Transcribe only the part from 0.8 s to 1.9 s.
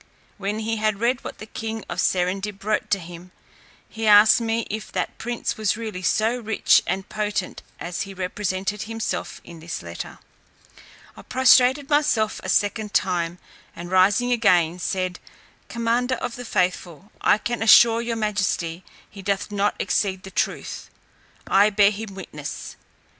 read what the king